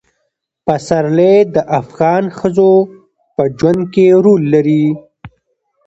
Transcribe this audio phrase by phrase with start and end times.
[0.65, 2.71] پسرلی د افغان ښځو
[3.35, 4.85] په ژوند کې رول لري.